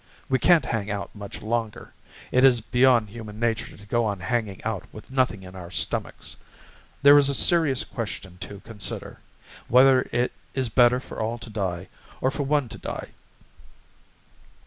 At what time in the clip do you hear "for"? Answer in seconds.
10.99-11.21, 12.31-12.41